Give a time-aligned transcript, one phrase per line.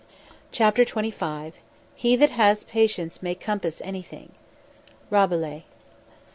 [0.51, 1.53] CHAPTER XXV
[1.95, 4.31] "He that has patience may compass anything."
[5.11, 5.61] RABELAIS.